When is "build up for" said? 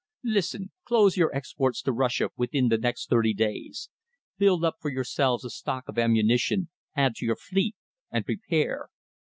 4.39-4.89